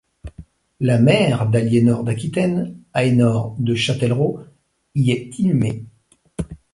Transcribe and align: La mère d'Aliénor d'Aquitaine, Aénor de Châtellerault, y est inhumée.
La 0.79 0.97
mère 0.97 1.47
d'Aliénor 1.47 2.03
d'Aquitaine, 2.03 2.75
Aénor 2.95 3.55
de 3.59 3.75
Châtellerault, 3.75 4.39
y 4.95 5.11
est 5.11 5.37
inhumée. 5.37 5.85